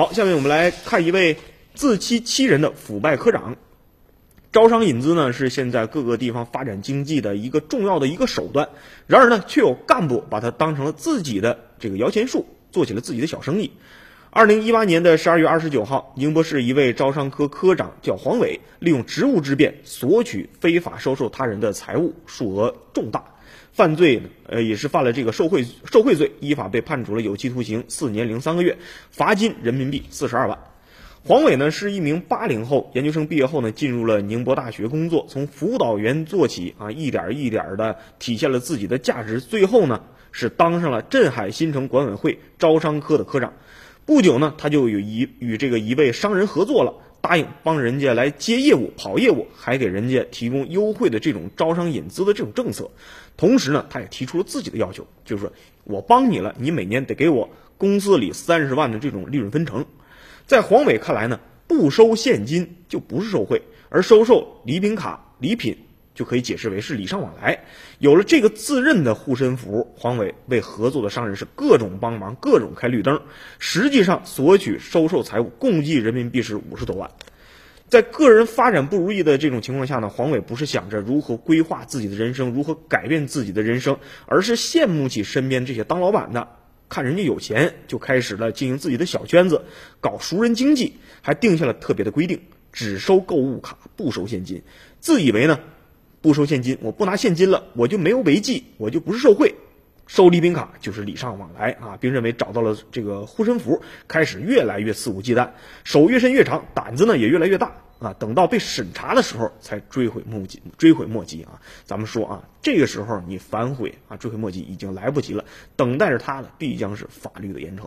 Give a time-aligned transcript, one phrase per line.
[0.00, 1.36] 好，下面我们来看一位
[1.74, 3.58] 自欺欺人的腐败科长。
[4.50, 8.70] 招商引资呢，是现在各个地方发展经济的一个重要的一个手段。
[9.06, 13.72] 然而呢，却有干部把它当成了自己的这个摇钱树，做起了自己的小生意。
[14.30, 23.22] 二零一八年的十二月二十九号，宁波市一位招商科科长叫黄伟，利用职务之便索取非法收受他人的财物，数额重大，
[23.72, 28.78] 犯罪呃也是犯了这个受贿受贿罪，依法被判处了有期徒刑四年零三个月，
[29.10, 30.58] 罚金人民币四十二万。
[31.22, 40.00] 黄伟呢是一名八零后，研究生毕业后呢进入了宁波大学工作，从辅导员做起啊，一点一点的体现了自己的价值，最后呢
[40.32, 43.52] 是当上了镇海新城管委会招商科的科长。
[44.06, 52.90] 不久呢，他就有一与这个一位商人合作了，答应帮人家来接业务、跑业务，还给人家提供优惠的这种招商引资的这种政策。
[53.36, 55.52] 同时呢，他也提出了自己的要求，就是说
[55.84, 57.48] 我帮你了，你每年得给我
[57.78, 59.84] 公司里三十万的这种利润分成。
[60.46, 65.76] 在黄伟看来呢，不收现金就不是受贿，而收受礼品卡、礼品
[66.14, 67.64] 就可以解释为是礼尚往来。
[67.98, 73.20] 有了这个自认的护身符，黄伟为合作的商人是各种帮忙、各种开绿灯，
[73.58, 77.10] 实际上索取收受财物共计人民币是五十多万。
[77.88, 86.46] 在个人发展不如意的这种情况下呢，黄伟不是想着如何规划自己的人生、如何改变自己的人生，而是羡慕起身边这些当老板的。
[86.88, 89.64] 看人家有钱，就开始了经营自己的小圈子，
[90.00, 92.40] 搞熟人经济，还定下了特别的规定，
[92.72, 94.62] 只收购物卡，不收现金。
[94.98, 95.60] 自以为呢，
[96.20, 99.54] 不收现金，我不拿现金了，我就没有违纪，我就不是受贿。
[100.06, 105.50] 收礼品卡就是礼尚往来啊，并认为找到了这个护身符，开始越来越肆无忌惮，
[105.84, 107.72] 手越伸越长，胆子呢也越来越大。
[108.00, 111.60] 啊，等到被审查的时候才追悔莫及，追悔莫及啊！
[111.84, 115.44] 咱们说啊，这个时候你反悔啊，追悔莫及已经来不及了，
[115.76, 117.82] 等待着他的必将是法律的严惩。